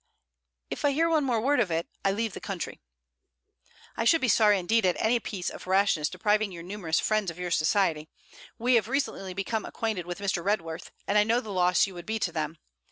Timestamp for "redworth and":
10.43-11.19